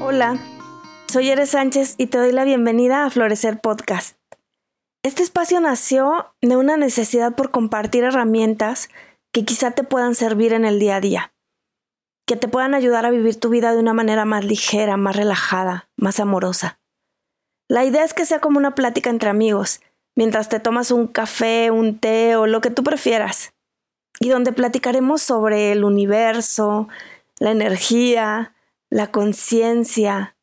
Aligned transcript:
Hola, 0.00 0.38
soy 1.08 1.28
Eres 1.28 1.50
Sánchez 1.50 1.96
y 1.98 2.06
te 2.06 2.18
doy 2.18 2.30
la 2.30 2.44
bienvenida 2.44 3.04
a 3.04 3.10
Florecer 3.10 3.60
Podcast. 3.60 4.16
Este 5.02 5.24
espacio 5.24 5.58
nació 5.58 6.32
de 6.40 6.56
una 6.56 6.76
necesidad 6.76 7.34
por 7.34 7.50
compartir 7.50 8.04
herramientas 8.04 8.90
que 9.32 9.44
quizá 9.44 9.72
te 9.72 9.82
puedan 9.82 10.14
servir 10.14 10.52
en 10.52 10.64
el 10.64 10.78
día 10.78 10.96
a 10.96 11.00
día, 11.00 11.32
que 12.28 12.36
te 12.36 12.46
puedan 12.46 12.74
ayudar 12.74 13.06
a 13.06 13.10
vivir 13.10 13.40
tu 13.40 13.48
vida 13.48 13.72
de 13.72 13.80
una 13.80 13.92
manera 13.92 14.24
más 14.24 14.44
ligera, 14.44 14.96
más 14.96 15.16
relajada, 15.16 15.88
más 15.96 16.20
amorosa. 16.20 16.78
La 17.66 17.84
idea 17.84 18.04
es 18.04 18.14
que 18.14 18.24
sea 18.24 18.38
como 18.38 18.58
una 18.58 18.76
plática 18.76 19.10
entre 19.10 19.30
amigos, 19.30 19.80
mientras 20.14 20.48
te 20.48 20.60
tomas 20.60 20.92
un 20.92 21.08
café, 21.08 21.72
un 21.72 21.98
té 21.98 22.36
o 22.36 22.46
lo 22.46 22.60
que 22.60 22.70
tú 22.70 22.84
prefieras, 22.84 23.52
y 24.20 24.28
donde 24.28 24.52
platicaremos 24.52 25.22
sobre 25.22 25.72
el 25.72 25.82
universo, 25.82 26.88
la 27.40 27.50
energía, 27.50 28.54
la 28.90 29.10
conciencia, 29.10 30.36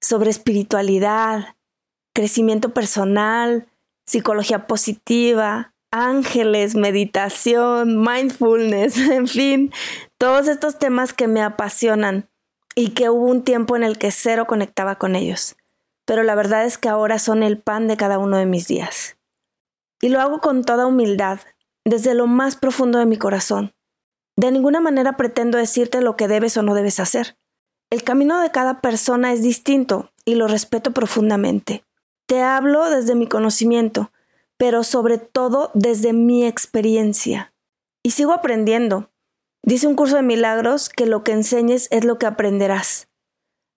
sobre 0.00 0.30
espiritualidad, 0.30 1.56
crecimiento 2.14 2.72
personal, 2.72 3.68
psicología 4.06 4.66
positiva, 4.66 5.74
ángeles, 5.90 6.74
meditación, 6.74 8.02
mindfulness, 8.02 8.96
en 9.10 9.28
fin, 9.28 9.72
todos 10.18 10.48
estos 10.48 10.78
temas 10.78 11.12
que 11.12 11.28
me 11.28 11.42
apasionan 11.42 12.28
y 12.74 12.90
que 12.90 13.10
hubo 13.10 13.26
un 13.26 13.42
tiempo 13.42 13.76
en 13.76 13.82
el 13.82 13.98
que 13.98 14.10
cero 14.10 14.46
conectaba 14.46 14.96
con 14.96 15.16
ellos. 15.16 15.56
Pero 16.06 16.22
la 16.22 16.34
verdad 16.34 16.64
es 16.64 16.78
que 16.78 16.88
ahora 16.88 17.18
son 17.18 17.42
el 17.42 17.58
pan 17.58 17.86
de 17.88 17.96
cada 17.96 18.18
uno 18.18 18.36
de 18.36 18.46
mis 18.46 18.66
días. 18.66 19.16
Y 20.00 20.08
lo 20.08 20.20
hago 20.20 20.40
con 20.40 20.64
toda 20.64 20.86
humildad, 20.86 21.40
desde 21.84 22.14
lo 22.14 22.26
más 22.26 22.56
profundo 22.56 22.98
de 22.98 23.06
mi 23.06 23.18
corazón. 23.18 23.74
De 24.36 24.50
ninguna 24.50 24.80
manera 24.80 25.16
pretendo 25.16 25.58
decirte 25.58 26.00
lo 26.00 26.16
que 26.16 26.26
debes 26.26 26.56
o 26.56 26.62
no 26.62 26.74
debes 26.74 27.00
hacer. 27.00 27.36
El 27.90 28.04
camino 28.04 28.40
de 28.40 28.52
cada 28.52 28.80
persona 28.80 29.32
es 29.32 29.42
distinto 29.42 30.12
y 30.24 30.36
lo 30.36 30.46
respeto 30.46 30.92
profundamente. 30.92 31.82
Te 32.26 32.40
hablo 32.40 32.88
desde 32.88 33.16
mi 33.16 33.26
conocimiento, 33.26 34.12
pero 34.56 34.84
sobre 34.84 35.18
todo 35.18 35.72
desde 35.74 36.12
mi 36.12 36.46
experiencia. 36.46 37.52
Y 38.04 38.12
sigo 38.12 38.32
aprendiendo. 38.32 39.10
Dice 39.64 39.88
un 39.88 39.96
curso 39.96 40.14
de 40.14 40.22
milagros 40.22 40.88
que 40.88 41.04
lo 41.04 41.24
que 41.24 41.32
enseñes 41.32 41.88
es 41.90 42.04
lo 42.04 42.16
que 42.16 42.26
aprenderás. 42.26 43.08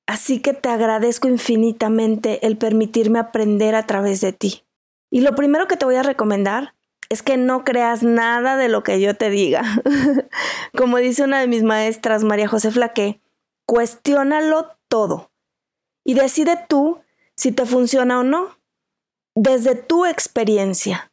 Así 0.06 0.40
que 0.40 0.54
te 0.54 0.70
agradezco 0.70 1.28
infinitamente 1.28 2.46
el 2.46 2.56
permitirme 2.56 3.18
aprender 3.18 3.74
a 3.74 3.88
través 3.88 4.22
de 4.22 4.32
ti. 4.32 4.64
Y 5.10 5.22
lo 5.22 5.34
primero 5.34 5.68
que 5.68 5.76
te 5.76 5.86
voy 5.86 5.96
a 5.96 6.04
recomendar 6.04 6.76
es 7.10 7.24
que 7.24 7.38
no 7.38 7.64
creas 7.64 8.04
nada 8.04 8.58
de 8.58 8.70
lo 8.70 8.84
que 8.84 9.02
yo 9.02 9.16
te 9.16 9.32
diga. 9.32 9.64
Como 10.78 10.98
dice 10.98 11.24
una 11.24 11.40
de 11.40 11.48
mis 11.48 11.64
maestras, 11.64 12.24
María 12.24 12.48
José 12.48 12.70
Flaque, 12.70 13.23
Cuestiónalo 13.66 14.78
todo 14.88 15.32
y 16.06 16.16
decide 16.16 16.58
tú 16.68 17.00
si 17.36 17.52
te 17.52 17.66
funciona 17.66 18.20
o 18.20 18.24
no, 18.24 18.58
desde 19.36 19.76
tu 19.76 20.06
experiencia. 20.06 21.12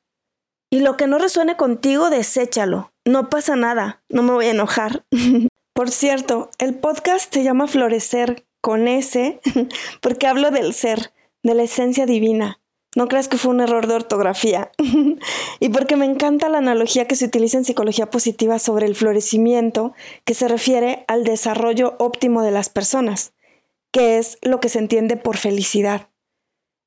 Y 0.70 0.81
lo 0.81 0.97
que 0.97 1.07
no 1.07 1.19
resuene 1.19 1.57
contigo, 1.57 2.11
deséchalo. 2.11 2.92
No 3.05 3.29
pasa 3.29 3.57
nada, 3.57 4.03
no 4.09 4.23
me 4.23 4.33
voy 4.33 4.47
a 4.47 4.51
enojar. 4.51 5.05
Por 5.75 5.91
cierto, 5.91 6.51
el 6.59 6.75
podcast 6.75 7.33
se 7.33 7.42
llama 7.42 7.67
Florecer 7.67 8.45
con 8.61 8.87
S 8.87 9.41
porque 10.03 10.27
hablo 10.27 10.51
del 10.51 10.75
ser, 10.75 11.12
de 11.42 11.55
la 11.55 11.62
esencia 11.62 12.07
divina. 12.07 12.59
No 12.96 13.06
creas 13.06 13.28
que 13.28 13.36
fue 13.36 13.52
un 13.52 13.60
error 13.60 13.86
de 13.86 13.94
ortografía. 13.94 14.72
y 15.60 15.69
porque 15.69 15.96
me 15.96 16.06
encanta 16.06 16.48
la 16.48 16.58
analogía 16.58 17.06
que 17.06 17.14
se 17.14 17.27
utiliza 17.27 17.58
en 17.58 17.64
psicología 17.64 18.10
positiva 18.10 18.58
sobre 18.58 18.86
el 18.86 18.96
florecimiento, 18.96 19.92
que 20.24 20.34
se 20.34 20.48
refiere 20.48 21.05
al 21.06 21.24
desarrollo 21.24 21.94
óptimo 21.98 22.42
de 22.42 22.50
las 22.50 22.68
personas, 22.68 23.33
que 23.92 24.18
es 24.18 24.38
lo 24.42 24.61
que 24.61 24.68
se 24.68 24.80
entiende 24.80 25.16
por 25.16 25.36
felicidad. 25.36 26.08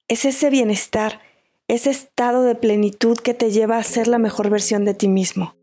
Es 0.10 0.26
ese 0.26 0.50
bienestar, 0.50 1.22
ese 1.70 1.90
estado 1.90 2.44
de 2.44 2.56
plenitud 2.56 3.18
que 3.18 3.34
te 3.34 3.52
lleva 3.52 3.78
a 3.78 3.84
ser 3.84 4.08
la 4.08 4.18
mejor 4.18 4.50
versión 4.50 4.84
de 4.84 4.94
ti 4.94 5.08
mismo. 5.08 5.56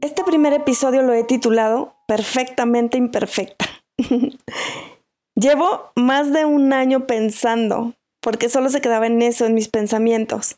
Este 0.00 0.22
primer 0.22 0.52
episodio 0.52 1.02
lo 1.02 1.12
he 1.12 1.24
titulado 1.24 1.96
Perfectamente 2.06 2.96
Imperfecta. 2.96 3.66
Llevo 5.40 5.92
más 5.94 6.32
de 6.32 6.44
un 6.44 6.72
año 6.72 7.06
pensando, 7.06 7.94
porque 8.20 8.48
solo 8.48 8.70
se 8.70 8.80
quedaba 8.80 9.06
en 9.06 9.22
eso, 9.22 9.46
en 9.46 9.54
mis 9.54 9.68
pensamientos, 9.68 10.56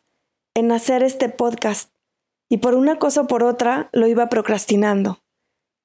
en 0.57 0.73
hacer 0.73 1.03
este 1.03 1.29
podcast, 1.29 1.91
y 2.49 2.59
por 2.59 2.75
una 2.75 2.99
cosa 2.99 3.23
o 3.23 3.27
por 3.27 3.43
otra 3.43 3.91
lo 3.93 4.07
iba 4.07 4.31
procrastinando 4.31 5.19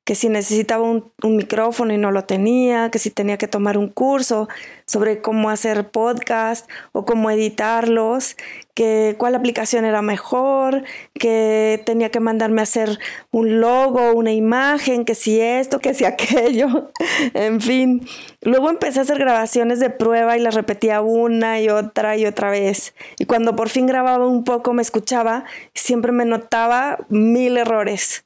que 0.05 0.13
si 0.13 0.29
necesitaba 0.29 0.83
un, 0.83 1.11
micrófono 1.23 1.91
y 1.91 1.97
no 1.97 2.11
lo 2.11 2.25
tenía, 2.25 2.91
que 2.91 2.99
si 2.99 3.09
tenía 3.09 3.39
que 3.39 3.47
tomar 3.47 3.75
un 3.75 3.89
curso 3.89 4.47
sobre 4.85 5.19
cómo 5.19 5.49
hacer 5.49 5.89
podcast 5.89 6.69
o 6.91 7.05
cómo 7.05 7.31
editarlos, 7.31 8.37
que 8.75 9.15
cuál 9.17 9.33
aplicación 9.33 9.83
era 9.83 10.03
mejor, 10.03 10.83
que 11.15 11.81
tenía 11.87 12.11
que 12.11 12.19
mandarme 12.19 12.61
a 12.61 12.63
hacer 12.63 12.99
un 13.31 13.59
logo, 13.59 14.13
una 14.13 14.31
imagen, 14.31 15.05
que 15.05 15.15
si 15.15 15.41
esto, 15.41 15.79
que 15.79 15.95
si 15.95 16.05
aquello, 16.05 16.91
en 17.33 17.59
fin. 17.59 18.07
Luego 18.41 18.69
empecé 18.69 18.99
a 18.99 19.03
hacer 19.03 19.17
grabaciones 19.17 19.79
de 19.79 19.89
prueba 19.89 20.37
y 20.37 20.39
las 20.39 20.53
repetía 20.53 21.01
una 21.01 21.59
y 21.59 21.69
otra 21.69 22.15
y 22.15 22.27
otra 22.27 22.51
vez. 22.51 22.93
Y 23.17 23.25
cuando 23.25 23.55
por 23.55 23.69
fin 23.69 23.87
grababa 23.87 24.27
un 24.27 24.43
poco 24.43 24.71
me 24.71 24.83
escuchaba, 24.83 25.45
siempre 25.73 26.11
me 26.11 26.25
notaba 26.25 26.99
mil 27.09 27.57
errores 27.57 28.24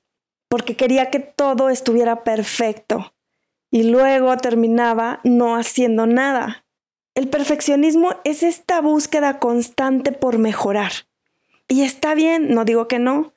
porque 0.49 0.75
quería 0.75 1.09
que 1.09 1.19
todo 1.19 1.69
estuviera 1.69 2.23
perfecto 2.23 3.13
y 3.71 3.83
luego 3.83 4.35
terminaba 4.37 5.21
no 5.23 5.55
haciendo 5.55 6.05
nada. 6.07 6.65
El 7.15 7.29
perfeccionismo 7.29 8.15
es 8.23 8.43
esta 8.43 8.81
búsqueda 8.81 9.39
constante 9.39 10.11
por 10.11 10.37
mejorar. 10.37 10.91
Y 11.67 11.83
está 11.83 12.15
bien, 12.15 12.53
no 12.53 12.65
digo 12.65 12.87
que 12.87 12.99
no. 12.99 13.33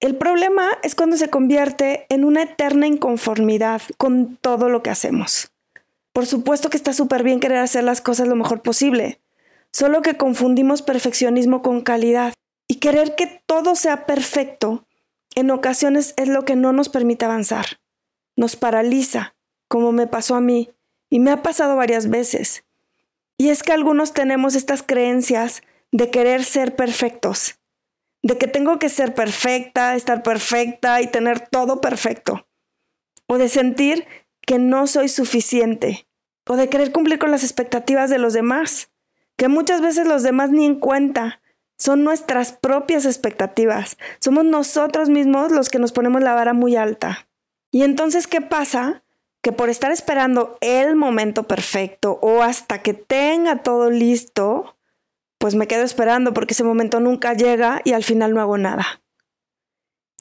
El 0.00 0.16
problema 0.16 0.70
es 0.82 0.94
cuando 0.94 1.16
se 1.16 1.28
convierte 1.28 2.06
en 2.08 2.24
una 2.24 2.42
eterna 2.42 2.86
inconformidad 2.86 3.82
con 3.98 4.36
todo 4.40 4.68
lo 4.68 4.82
que 4.82 4.90
hacemos. 4.90 5.52
Por 6.12 6.26
supuesto 6.26 6.70
que 6.70 6.76
está 6.76 6.92
súper 6.92 7.22
bien 7.22 7.40
querer 7.40 7.58
hacer 7.58 7.84
las 7.84 8.00
cosas 8.00 8.28
lo 8.28 8.36
mejor 8.36 8.62
posible, 8.62 9.20
solo 9.72 10.00
que 10.00 10.16
confundimos 10.16 10.82
perfeccionismo 10.82 11.60
con 11.60 11.80
calidad 11.80 12.34
y 12.68 12.76
querer 12.76 13.16
que 13.16 13.42
todo 13.46 13.74
sea 13.74 14.06
perfecto 14.06 14.86
en 15.34 15.50
ocasiones 15.50 16.14
es 16.16 16.28
lo 16.28 16.44
que 16.44 16.56
no 16.56 16.72
nos 16.72 16.88
permite 16.88 17.24
avanzar. 17.24 17.80
Nos 18.36 18.56
paraliza, 18.56 19.34
como 19.68 19.92
me 19.92 20.06
pasó 20.06 20.34
a 20.34 20.40
mí, 20.40 20.70
y 21.10 21.20
me 21.20 21.30
ha 21.30 21.42
pasado 21.42 21.76
varias 21.76 22.08
veces. 22.08 22.64
Y 23.36 23.48
es 23.50 23.62
que 23.62 23.72
algunos 23.72 24.12
tenemos 24.12 24.54
estas 24.54 24.82
creencias 24.82 25.62
de 25.92 26.10
querer 26.10 26.44
ser 26.44 26.76
perfectos, 26.76 27.58
de 28.22 28.38
que 28.38 28.48
tengo 28.48 28.78
que 28.78 28.88
ser 28.88 29.14
perfecta, 29.14 29.94
estar 29.94 30.22
perfecta 30.22 31.00
y 31.00 31.06
tener 31.06 31.40
todo 31.48 31.80
perfecto, 31.80 32.46
o 33.26 33.38
de 33.38 33.48
sentir 33.48 34.06
que 34.46 34.58
no 34.58 34.86
soy 34.86 35.08
suficiente, 35.08 36.06
o 36.46 36.56
de 36.56 36.68
querer 36.68 36.92
cumplir 36.92 37.18
con 37.18 37.30
las 37.30 37.44
expectativas 37.44 38.10
de 38.10 38.18
los 38.18 38.32
demás, 38.32 38.90
que 39.36 39.48
muchas 39.48 39.80
veces 39.80 40.06
los 40.06 40.22
demás 40.22 40.50
ni 40.50 40.66
en 40.66 40.80
cuenta, 40.80 41.40
son 41.78 42.04
nuestras 42.04 42.52
propias 42.52 43.04
expectativas. 43.04 43.96
Somos 44.20 44.44
nosotros 44.44 45.08
mismos 45.08 45.52
los 45.52 45.68
que 45.68 45.78
nos 45.78 45.92
ponemos 45.92 46.22
la 46.22 46.34
vara 46.34 46.52
muy 46.52 46.76
alta. 46.76 47.28
Y 47.70 47.82
entonces, 47.82 48.26
¿qué 48.26 48.40
pasa? 48.40 49.02
Que 49.42 49.52
por 49.52 49.68
estar 49.68 49.90
esperando 49.90 50.56
el 50.60 50.96
momento 50.96 51.42
perfecto 51.44 52.18
o 52.22 52.42
hasta 52.42 52.82
que 52.82 52.94
tenga 52.94 53.62
todo 53.62 53.90
listo, 53.90 54.76
pues 55.38 55.54
me 55.54 55.66
quedo 55.66 55.82
esperando 55.82 56.32
porque 56.32 56.54
ese 56.54 56.64
momento 56.64 57.00
nunca 57.00 57.34
llega 57.34 57.82
y 57.84 57.92
al 57.92 58.04
final 58.04 58.32
no 58.32 58.40
hago 58.40 58.56
nada. 58.56 59.02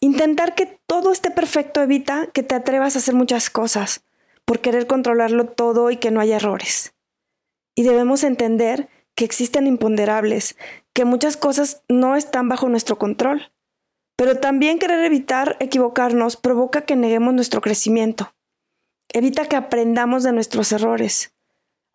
Intentar 0.02 0.56
que 0.56 0.80
todo 0.86 1.14
esté 1.14 1.32
perfecto 1.32 1.82
evita 1.82 2.28
que 2.34 2.44
te 2.44 2.56
atrevas 2.56 2.96
a 2.96 3.00
hacer 3.00 3.16
muchas 3.16 3.50
cosas 3.50 4.04
por 4.44 4.60
querer 4.60 4.88
controlarlo 4.88 5.46
todo 5.46 5.92
y 5.92 5.98
que 5.98 6.12
no 6.12 6.20
haya 6.20 6.36
errores. 6.36 6.94
Y 7.76 7.84
debemos 7.84 8.24
entender 8.24 8.90
que 9.16 9.26
existen 9.26 9.68
imponderables, 9.68 10.58
que 10.94 11.06
muchas 11.06 11.38
cosas 11.38 11.84
no 11.90 12.16
están 12.16 12.50
bajo 12.50 12.70
nuestro 12.70 12.98
control. 12.98 13.52
Pero 14.16 14.40
también 14.40 14.80
querer 14.80 15.04
evitar 15.04 15.58
equivocarnos 15.60 16.38
provoca 16.38 16.82
que 16.82 16.96
neguemos 16.96 17.34
nuestro 17.34 17.62
crecimiento. 17.62 18.34
Evita 19.10 19.48
que 19.48 19.56
aprendamos 19.56 20.24
de 20.24 20.32
nuestros 20.32 20.72
errores. 20.72 21.34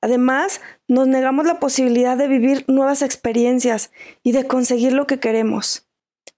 Además, 0.00 0.60
nos 0.86 1.06
negamos 1.06 1.46
la 1.46 1.60
posibilidad 1.60 2.16
de 2.16 2.28
vivir 2.28 2.64
nuevas 2.68 3.02
experiencias 3.02 3.90
y 4.22 4.32
de 4.32 4.46
conseguir 4.46 4.92
lo 4.92 5.06
que 5.06 5.20
queremos. 5.20 5.88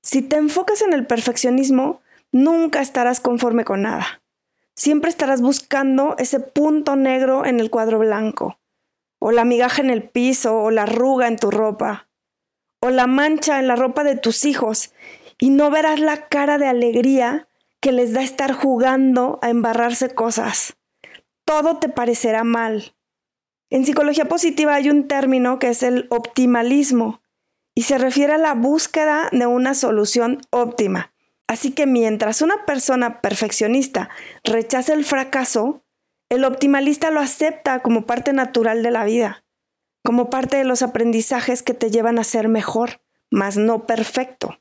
Si 0.02 0.22
te 0.22 0.36
enfocas 0.36 0.82
en 0.82 0.92
el 0.92 1.06
perfeccionismo, 1.06 2.00
nunca 2.32 2.80
estarás 2.80 3.20
conforme 3.20 3.64
con 3.64 3.82
nada. 3.82 4.22
Siempre 4.74 5.10
estarás 5.10 5.42
buscando 5.42 6.14
ese 6.18 6.40
punto 6.40 6.96
negro 6.96 7.44
en 7.44 7.60
el 7.60 7.70
cuadro 7.70 7.98
blanco 7.98 8.60
o 9.20 9.30
la 9.30 9.44
migaja 9.44 9.82
en 9.82 9.90
el 9.90 10.02
piso, 10.02 10.56
o 10.56 10.70
la 10.72 10.82
arruga 10.82 11.28
en 11.28 11.36
tu 11.36 11.52
ropa, 11.52 12.08
o 12.81 12.91
la 12.91 13.06
mancha 13.06 13.59
en 13.59 13.69
la 13.69 13.77
ropa 13.77 14.05
de 14.05 14.17
tus 14.17 14.44
hijos, 14.44 14.93
y 15.38 15.50
no 15.50 15.71
verás 15.71 16.00
la 16.00 16.29
cara 16.29 16.59
de 16.59 16.67
alegría 16.67 17.49
que 17.81 17.93
les 17.93 18.12
da 18.12 18.23
estar 18.23 18.53
jugando 18.53 19.38
a 19.43 19.50
embarrarse 19.50 20.15
cosas. 20.15 20.77
Todo 21.44 21.79
te 21.79 21.88
parecerá 21.88 22.44
mal. 22.44 22.94
En 23.71 23.85
psicología 23.85 24.27
positiva 24.27 24.75
hay 24.75 24.91
un 24.91 25.09
término 25.09 25.59
que 25.59 25.69
es 25.69 25.82
el 25.82 26.06
optimalismo 26.11 27.23
y 27.75 27.82
se 27.82 27.99
refiere 27.99 28.35
a 28.35 28.38
la 28.38 28.55
búsqueda 28.55 29.29
de 29.32 29.47
una 29.47 29.75
solución 29.75 30.41
óptima. 30.50 31.12
Así 31.47 31.73
que 31.73 31.87
mientras 31.87 32.43
una 32.43 32.67
persona 32.67 33.21
perfeccionista 33.21 34.11
rechaza 34.44 34.93
el 34.93 35.05
fracaso, 35.05 35.82
el 36.29 36.44
optimalista 36.44 37.11
lo 37.11 37.21
acepta 37.21 37.81
como 37.81 38.06
parte 38.06 38.32
natural 38.32 38.82
de 38.82 38.91
la 38.91 39.05
vida, 39.05 39.44
como 40.02 40.31
parte 40.31 40.56
de 40.56 40.64
los 40.64 40.82
aprendizajes 40.82 41.62
que 41.62 41.75
te 41.75 41.91
llevan 41.91 42.19
a 42.19 42.25
ser 42.25 42.49
mejor, 42.49 43.00
mas 43.31 43.56
no 43.56 43.87
perfecto. 43.87 44.58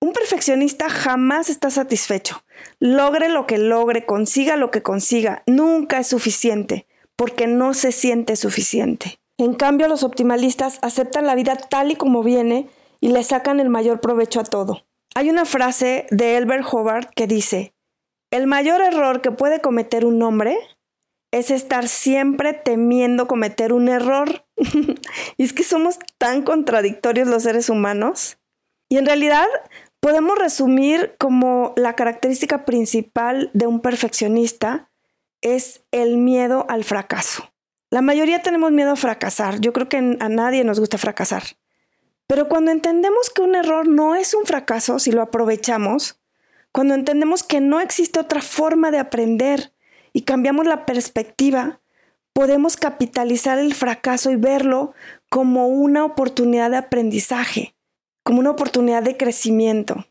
Un 0.00 0.12
perfeccionista 0.12 0.88
jamás 0.88 1.48
está 1.48 1.70
satisfecho. 1.70 2.42
Logre 2.80 3.28
lo 3.28 3.46
que 3.46 3.58
logre, 3.58 4.04
consiga 4.04 4.56
lo 4.56 4.70
que 4.70 4.82
consiga, 4.82 5.42
nunca 5.46 5.98
es 5.98 6.08
suficiente, 6.08 6.86
porque 7.14 7.46
no 7.46 7.72
se 7.72 7.92
siente 7.92 8.34
suficiente. 8.34 9.20
En 9.38 9.54
cambio, 9.54 9.88
los 9.88 10.02
optimalistas 10.02 10.78
aceptan 10.82 11.26
la 11.26 11.34
vida 11.34 11.56
tal 11.56 11.90
y 11.90 11.96
como 11.96 12.22
viene 12.22 12.68
y 13.00 13.08
le 13.08 13.22
sacan 13.22 13.60
el 13.60 13.68
mayor 13.68 14.00
provecho 14.00 14.40
a 14.40 14.44
todo. 14.44 14.86
Hay 15.14 15.30
una 15.30 15.44
frase 15.44 16.06
de 16.10 16.36
Elbert 16.36 16.66
Hobart 16.70 17.10
que 17.14 17.26
dice, 17.26 17.74
el 18.30 18.46
mayor 18.46 18.80
error 18.80 19.20
que 19.20 19.30
puede 19.30 19.60
cometer 19.60 20.04
un 20.04 20.22
hombre 20.22 20.56
es 21.32 21.50
estar 21.50 21.88
siempre 21.88 22.52
temiendo 22.52 23.26
cometer 23.26 23.72
un 23.72 23.88
error. 23.88 24.46
y 25.36 25.42
es 25.42 25.52
que 25.52 25.64
somos 25.64 25.98
tan 26.18 26.42
contradictorios 26.42 27.26
los 27.26 27.42
seres 27.42 27.68
humanos. 27.68 28.38
Y 28.88 28.98
en 28.98 29.06
realidad 29.06 29.46
podemos 29.98 30.38
resumir 30.38 31.16
como 31.18 31.72
la 31.76 31.94
característica 31.94 32.64
principal 32.64 33.50
de 33.54 33.66
un 33.66 33.80
perfeccionista 33.80 34.90
es 35.40 35.82
el 35.90 36.18
miedo 36.18 36.66
al 36.68 36.84
fracaso. 36.84 37.52
La 37.90 38.02
mayoría 38.02 38.42
tenemos 38.42 38.70
miedo 38.70 38.92
a 38.92 38.96
fracasar. 38.96 39.60
Yo 39.60 39.72
creo 39.72 39.88
que 39.88 39.96
a 39.96 40.28
nadie 40.28 40.64
nos 40.64 40.80
gusta 40.80 40.98
fracasar. 40.98 41.42
Pero 42.26 42.48
cuando 42.48 42.70
entendemos 42.70 43.30
que 43.30 43.42
un 43.42 43.54
error 43.54 43.88
no 43.88 44.14
es 44.14 44.34
un 44.34 44.44
fracaso 44.44 44.98
si 44.98 45.12
lo 45.12 45.22
aprovechamos, 45.22 46.20
cuando 46.72 46.94
entendemos 46.94 47.42
que 47.42 47.60
no 47.60 47.80
existe 47.80 48.20
otra 48.20 48.42
forma 48.42 48.90
de 48.90 48.98
aprender 48.98 49.72
y 50.12 50.22
cambiamos 50.22 50.66
la 50.66 50.86
perspectiva, 50.86 51.80
podemos 52.32 52.76
capitalizar 52.76 53.58
el 53.58 53.74
fracaso 53.74 54.30
y 54.30 54.36
verlo 54.36 54.94
como 55.30 55.68
una 55.68 56.04
oportunidad 56.04 56.70
de 56.70 56.78
aprendizaje 56.78 57.74
como 58.22 58.40
una 58.40 58.50
oportunidad 58.50 59.02
de 59.02 59.16
crecimiento. 59.16 60.06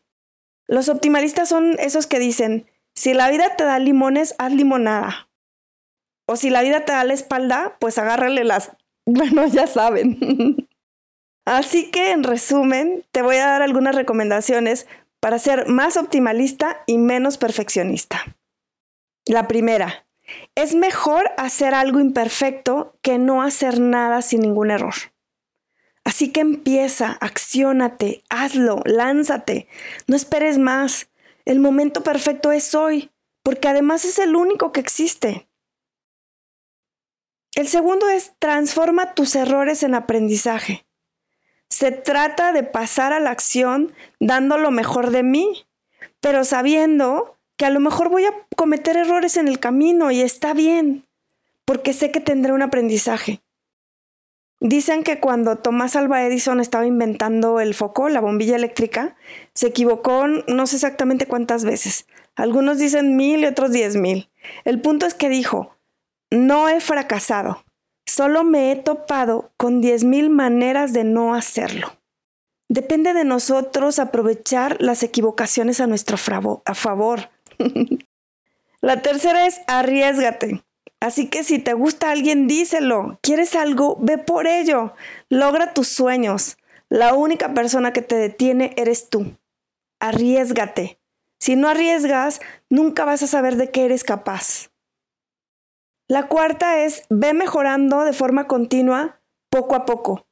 Los 0.68 0.88
optimalistas 0.88 1.48
son 1.48 1.76
esos 1.78 2.06
que 2.06 2.18
dicen, 2.18 2.66
si 2.94 3.14
la 3.14 3.30
vida 3.30 3.56
te 3.56 3.64
da 3.64 3.78
limones, 3.78 4.34
haz 4.38 4.52
limonada. 4.52 5.28
O 6.26 6.36
si 6.36 6.50
la 6.50 6.62
vida 6.62 6.84
te 6.84 6.92
da 6.92 7.04
la 7.04 7.14
espalda, 7.14 7.76
pues 7.80 7.98
agárrale 7.98 8.44
las... 8.44 8.72
Bueno, 9.04 9.44
ya 9.48 9.66
saben. 9.66 10.68
Así 11.44 11.90
que, 11.90 12.12
en 12.12 12.22
resumen, 12.22 13.04
te 13.10 13.20
voy 13.20 13.34
a 13.34 13.46
dar 13.46 13.60
algunas 13.60 13.96
recomendaciones 13.96 14.86
para 15.18 15.40
ser 15.40 15.66
más 15.66 15.96
optimalista 15.96 16.84
y 16.86 16.98
menos 16.98 17.36
perfeccionista. 17.36 18.22
La 19.26 19.46
primera, 19.46 20.06
es 20.54 20.74
mejor 20.74 21.30
hacer 21.36 21.74
algo 21.74 22.00
imperfecto 22.00 22.98
que 23.02 23.18
no 23.18 23.42
hacer 23.42 23.78
nada 23.80 24.22
sin 24.22 24.40
ningún 24.40 24.70
error. 24.70 24.94
Así 26.04 26.32
que 26.32 26.40
empieza, 26.40 27.12
acciónate, 27.20 28.24
hazlo, 28.28 28.82
lánzate, 28.84 29.68
no 30.08 30.16
esperes 30.16 30.58
más. 30.58 31.08
El 31.44 31.60
momento 31.60 32.02
perfecto 32.02 32.50
es 32.50 32.74
hoy, 32.74 33.10
porque 33.42 33.68
además 33.68 34.04
es 34.04 34.18
el 34.18 34.34
único 34.34 34.72
que 34.72 34.80
existe. 34.80 35.48
El 37.54 37.68
segundo 37.68 38.08
es 38.08 38.32
transforma 38.38 39.14
tus 39.14 39.36
errores 39.36 39.82
en 39.82 39.94
aprendizaje. 39.94 40.86
Se 41.68 41.92
trata 41.92 42.52
de 42.52 42.64
pasar 42.64 43.12
a 43.12 43.20
la 43.20 43.30
acción 43.30 43.94
dando 44.18 44.58
lo 44.58 44.70
mejor 44.70 45.10
de 45.10 45.22
mí, 45.22 45.66
pero 46.20 46.44
sabiendo 46.44 47.38
que 47.56 47.66
a 47.66 47.70
lo 47.70 47.80
mejor 47.80 48.08
voy 48.08 48.24
a 48.24 48.34
cometer 48.56 48.96
errores 48.96 49.36
en 49.36 49.48
el 49.48 49.60
camino 49.60 50.10
y 50.10 50.20
está 50.20 50.54
bien, 50.54 51.06
porque 51.64 51.92
sé 51.92 52.10
que 52.10 52.20
tendré 52.20 52.52
un 52.52 52.62
aprendizaje. 52.62 53.40
Dicen 54.60 55.02
que 55.02 55.18
cuando 55.18 55.58
Tomás 55.58 55.96
Alva 55.96 56.24
Edison 56.24 56.60
estaba 56.60 56.86
inventando 56.86 57.58
el 57.58 57.74
foco, 57.74 58.08
la 58.08 58.20
bombilla 58.20 58.54
eléctrica, 58.54 59.16
se 59.54 59.66
equivocó 59.66 60.28
no 60.28 60.66
sé 60.68 60.76
exactamente 60.76 61.26
cuántas 61.26 61.64
veces. 61.64 62.06
Algunos 62.36 62.78
dicen 62.78 63.16
mil 63.16 63.40
y 63.40 63.46
otros 63.46 63.72
diez 63.72 63.96
mil. 63.96 64.30
El 64.64 64.80
punto 64.80 65.04
es 65.04 65.14
que 65.14 65.28
dijo, 65.28 65.76
no 66.30 66.68
he 66.68 66.80
fracasado, 66.80 67.64
solo 68.06 68.44
me 68.44 68.70
he 68.70 68.76
topado 68.76 69.50
con 69.56 69.80
diez 69.80 70.04
mil 70.04 70.30
maneras 70.30 70.92
de 70.92 71.02
no 71.02 71.34
hacerlo. 71.34 71.96
Depende 72.68 73.14
de 73.14 73.24
nosotros 73.24 73.98
aprovechar 73.98 74.80
las 74.80 75.02
equivocaciones 75.02 75.80
a 75.80 75.88
nuestro 75.88 76.16
favor. 76.16 76.62
la 78.80 79.02
tercera 79.02 79.46
es 79.46 79.60
arriesgate. 79.66 80.62
Así 81.00 81.28
que 81.28 81.42
si 81.42 81.58
te 81.58 81.72
gusta 81.72 82.10
alguien, 82.10 82.46
díselo. 82.46 83.18
¿Quieres 83.22 83.56
algo? 83.56 83.96
Ve 84.00 84.18
por 84.18 84.46
ello. 84.46 84.94
Logra 85.28 85.74
tus 85.74 85.88
sueños. 85.88 86.58
La 86.88 87.14
única 87.14 87.54
persona 87.54 87.92
que 87.92 88.02
te 88.02 88.14
detiene 88.16 88.72
eres 88.76 89.08
tú. 89.08 89.36
Arriesgate. 89.98 91.00
Si 91.40 91.56
no 91.56 91.68
arriesgas, 91.68 92.40
nunca 92.70 93.04
vas 93.04 93.22
a 93.22 93.26
saber 93.26 93.56
de 93.56 93.70
qué 93.70 93.84
eres 93.84 94.04
capaz. 94.04 94.70
La 96.06 96.28
cuarta 96.28 96.84
es, 96.84 97.04
ve 97.08 97.32
mejorando 97.34 98.04
de 98.04 98.12
forma 98.12 98.46
continua, 98.46 99.20
poco 99.50 99.74
a 99.74 99.84
poco. 99.86 100.26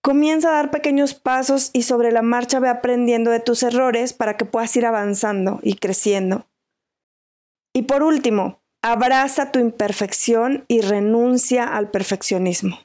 Comienza 0.00 0.50
a 0.50 0.52
dar 0.52 0.70
pequeños 0.70 1.14
pasos 1.14 1.70
y 1.72 1.82
sobre 1.82 2.12
la 2.12 2.22
marcha 2.22 2.60
ve 2.60 2.68
aprendiendo 2.68 3.30
de 3.30 3.40
tus 3.40 3.62
errores 3.62 4.12
para 4.12 4.36
que 4.36 4.44
puedas 4.44 4.76
ir 4.76 4.86
avanzando 4.86 5.60
y 5.62 5.74
creciendo. 5.76 6.46
Y 7.78 7.82
por 7.82 8.02
último, 8.02 8.58
Abraza 8.82 9.50
tu 9.50 9.58
imperfección 9.58 10.64
y 10.68 10.82
renuncia 10.82 11.64
al 11.64 11.90
perfeccionismo. 11.90 12.78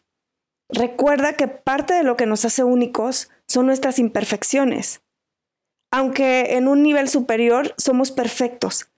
Recuerda 0.67 1.33
que 1.33 1.47
parte 1.47 1.93
de 1.93 2.03
lo 2.03 2.17
que 2.17 2.25
nos 2.25 2.45
hace 2.45 2.63
únicos 2.63 3.29
son 3.47 3.67
nuestras 3.67 3.99
imperfecciones. 3.99 5.01
Aunque 5.91 6.57
en 6.57 6.67
un 6.67 6.81
nivel 6.81 7.09
superior 7.09 7.75
somos 7.77 8.11
perfectos, 8.11 8.89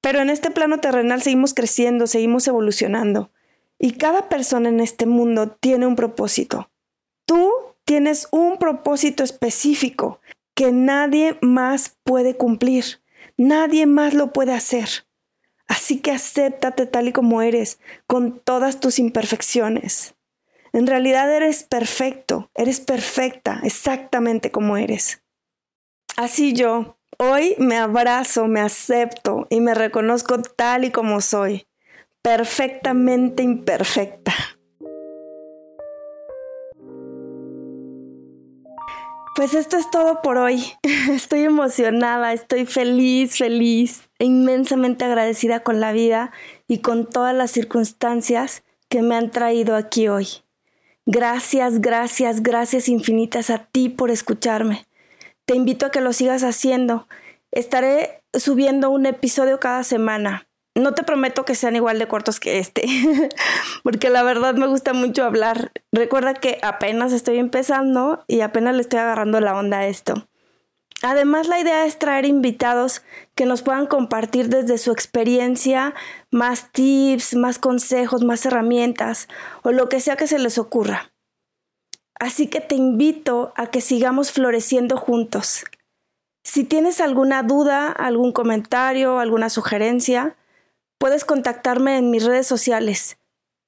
pero 0.00 0.20
en 0.20 0.28
este 0.28 0.50
plano 0.50 0.80
terrenal 0.80 1.22
seguimos 1.22 1.54
creciendo, 1.54 2.08
seguimos 2.08 2.48
evolucionando. 2.48 3.30
Y 3.78 3.92
cada 3.92 4.28
persona 4.28 4.70
en 4.70 4.80
este 4.80 5.06
mundo 5.06 5.52
tiene 5.52 5.86
un 5.86 5.94
propósito. 5.94 6.68
Tú 7.26 7.52
tienes 7.84 8.26
un 8.32 8.58
propósito 8.58 9.22
específico 9.22 10.20
que 10.54 10.72
nadie 10.72 11.38
más 11.42 11.96
puede 12.02 12.36
cumplir. 12.36 13.00
Nadie 13.36 13.86
más 13.86 14.14
lo 14.14 14.32
puede 14.32 14.52
hacer. 14.52 15.06
Así 15.70 16.00
que 16.00 16.10
acéptate 16.10 16.84
tal 16.84 17.06
y 17.06 17.12
como 17.12 17.42
eres, 17.42 17.78
con 18.08 18.40
todas 18.40 18.80
tus 18.80 18.98
imperfecciones. 18.98 20.16
En 20.72 20.88
realidad 20.88 21.32
eres 21.32 21.62
perfecto, 21.62 22.50
eres 22.56 22.80
perfecta, 22.80 23.60
exactamente 23.62 24.50
como 24.50 24.76
eres. 24.76 25.22
Así 26.16 26.54
yo, 26.54 26.98
hoy 27.18 27.54
me 27.58 27.76
abrazo, 27.76 28.48
me 28.48 28.60
acepto 28.60 29.46
y 29.48 29.60
me 29.60 29.74
reconozco 29.74 30.42
tal 30.42 30.84
y 30.84 30.90
como 30.90 31.20
soy, 31.20 31.68
perfectamente 32.20 33.44
imperfecta. 33.44 34.34
Pues 39.40 39.54
esto 39.54 39.78
es 39.78 39.90
todo 39.90 40.20
por 40.20 40.36
hoy. 40.36 40.62
Estoy 41.10 41.44
emocionada, 41.44 42.34
estoy 42.34 42.66
feliz, 42.66 43.38
feliz 43.38 44.02
e 44.18 44.26
inmensamente 44.26 45.06
agradecida 45.06 45.60
con 45.60 45.80
la 45.80 45.92
vida 45.92 46.30
y 46.68 46.80
con 46.80 47.08
todas 47.08 47.34
las 47.34 47.50
circunstancias 47.50 48.64
que 48.90 49.00
me 49.00 49.16
han 49.16 49.30
traído 49.30 49.76
aquí 49.76 50.08
hoy. 50.08 50.28
Gracias, 51.06 51.80
gracias, 51.80 52.42
gracias 52.42 52.86
infinitas 52.90 53.48
a 53.48 53.64
ti 53.64 53.88
por 53.88 54.10
escucharme. 54.10 54.86
Te 55.46 55.56
invito 55.56 55.86
a 55.86 55.90
que 55.90 56.02
lo 56.02 56.12
sigas 56.12 56.44
haciendo. 56.44 57.08
Estaré 57.50 58.22
subiendo 58.34 58.90
un 58.90 59.06
episodio 59.06 59.58
cada 59.58 59.84
semana. 59.84 60.49
No 60.76 60.94
te 60.94 61.02
prometo 61.02 61.44
que 61.44 61.56
sean 61.56 61.74
igual 61.74 61.98
de 61.98 62.06
cortos 62.06 62.38
que 62.38 62.58
este, 62.58 62.84
porque 63.82 64.08
la 64.08 64.22
verdad 64.22 64.54
me 64.54 64.68
gusta 64.68 64.92
mucho 64.92 65.24
hablar. 65.24 65.72
Recuerda 65.92 66.34
que 66.34 66.58
apenas 66.62 67.12
estoy 67.12 67.38
empezando 67.38 68.24
y 68.28 68.40
apenas 68.40 68.76
le 68.76 68.82
estoy 68.82 69.00
agarrando 69.00 69.40
la 69.40 69.56
onda 69.56 69.78
a 69.78 69.86
esto. 69.86 70.28
Además, 71.02 71.48
la 71.48 71.58
idea 71.58 71.86
es 71.86 71.98
traer 71.98 72.26
invitados 72.26 73.02
que 73.34 73.46
nos 73.46 73.62
puedan 73.62 73.86
compartir 73.86 74.48
desde 74.48 74.76
su 74.76 74.92
experiencia 74.92 75.94
más 76.30 76.70
tips, 76.72 77.34
más 77.34 77.58
consejos, 77.58 78.22
más 78.22 78.44
herramientas 78.44 79.28
o 79.62 79.72
lo 79.72 79.88
que 79.88 80.00
sea 80.00 80.16
que 80.16 80.26
se 80.26 80.38
les 80.38 80.58
ocurra. 80.58 81.10
Así 82.18 82.48
que 82.48 82.60
te 82.60 82.74
invito 82.74 83.54
a 83.56 83.68
que 83.68 83.80
sigamos 83.80 84.30
floreciendo 84.30 84.98
juntos. 84.98 85.64
Si 86.44 86.64
tienes 86.64 87.00
alguna 87.00 87.42
duda, 87.42 87.90
algún 87.90 88.32
comentario, 88.32 89.18
alguna 89.18 89.48
sugerencia, 89.48 90.36
puedes 91.00 91.24
contactarme 91.24 91.96
en 91.96 92.10
mis 92.10 92.24
redes 92.24 92.46
sociales. 92.46 93.18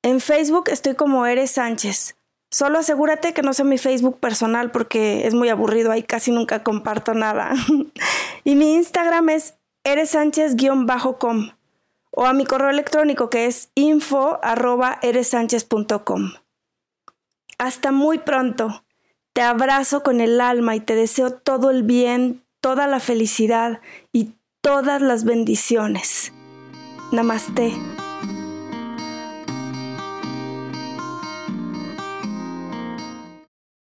En 0.03 0.21
Facebook 0.21 0.69
estoy 0.69 0.95
como 0.95 1.25
Eres 1.27 1.53
Sánchez. 1.53 2.17
Solo 2.51 2.79
asegúrate 2.79 3.33
que 3.33 3.41
no 3.41 3.55
sea 3.55 3.65
mi 3.65 3.79
Facebook 3.79 4.21
personal 4.21 4.71
porque 4.71 5.27
es 5.27 5.33
muy 5.33 5.49
aburrido, 5.49 5.91
ahí 5.91 6.03
casi 6.03 6.31
nunca 6.31 6.63
comparto 6.63 7.15
nada. 7.15 7.55
y 8.45 8.55
mi 8.55 8.75
Instagram 8.75 9.31
es 9.31 9.55
eresánchez-com 9.83 11.53
o 12.11 12.27
a 12.27 12.35
mi 12.35 12.45
correo 12.45 12.69
electrónico 12.69 13.31
que 13.31 13.47
es 13.47 13.71
info 13.75 14.39
Hasta 17.57 17.93
muy 17.93 18.19
pronto. 18.19 18.85
Te 19.33 19.41
abrazo 19.41 20.03
con 20.03 20.21
el 20.21 20.39
alma 20.43 20.77
y 20.77 20.81
te 20.81 20.95
deseo 20.95 21.33
todo 21.33 21.71
el 21.71 21.83
bien, 21.83 22.45
toda 22.61 22.87
la 22.87 23.01
felicidad 23.01 23.81
y 24.13 24.35
todas 24.61 25.01
las 25.01 25.25
bendiciones. 25.25 26.35
Namaste. 27.13 28.02